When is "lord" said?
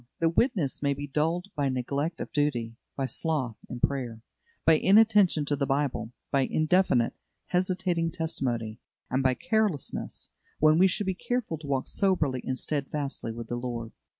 13.57-13.91